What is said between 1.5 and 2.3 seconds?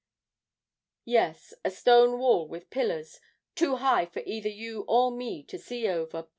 a stone